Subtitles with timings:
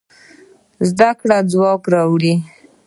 [0.89, 2.35] زده کړه ځواک راوړي.